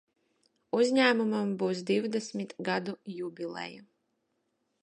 [0.77, 3.89] Uzņēmumam būs divdesmit gadu jubileja.